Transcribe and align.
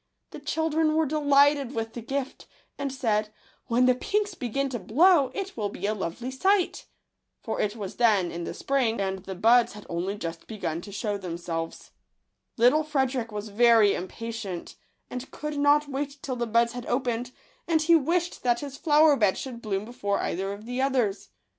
The 0.31 0.39
children 0.39 0.95
were 0.95 1.05
delighted 1.05 1.75
with 1.75 1.93
the 1.93 2.01
gift, 2.01 2.47
and 2.75 2.91
said," 2.91 3.29
When 3.67 3.85
the 3.85 3.93
pinks 3.93 4.33
begin 4.33 4.67
to 4.69 4.79
blow, 4.79 5.29
it 5.35 5.55
will 5.55 5.69
be 5.69 5.85
a 5.85 5.93
lovely 5.93 6.31
sight!" 6.31 6.87
for 7.43 7.61
it 7.61 7.75
was 7.75 7.97
then 7.97 8.31
in 8.31 8.43
the 8.43 8.55
spring, 8.55 8.99
and 8.99 9.19
the 9.19 9.35
buds 9.35 9.73
had 9.73 9.85
only 9.89 10.15
just 10.17 10.47
begun 10.47 10.81
to 10.81 10.91
shew 10.91 11.19
themselves. 11.19 11.91
Little 12.57 12.83
Frederick 12.83 13.31
was 13.31 13.49
very 13.49 13.93
impatient, 13.93 14.75
and 15.07 15.29
could 15.29 15.59
not 15.59 15.87
wait 15.87 16.17
till 16.23 16.35
the 16.35 16.47
buds 16.47 16.73
had 16.73 16.87
opened; 16.87 17.31
and 17.67 17.83
he 17.83 17.95
wished 17.95 18.41
that 18.41 18.61
his 18.61 18.77
flower 18.77 19.15
bed 19.15 19.37
should 19.37 19.61
bloom 19.61 19.85
before 19.85 20.19
either 20.19 20.51
of 20.51 20.65
the 20.65 20.81
others. 20.81 21.29